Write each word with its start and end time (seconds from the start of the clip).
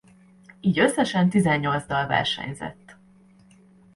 Így 0.59 0.79
összesen 0.79 1.29
tizennyolc 1.29 1.85
dal 1.85 2.07
versenyzett. 2.07 2.95